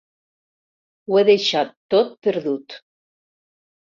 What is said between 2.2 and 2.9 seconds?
perdut.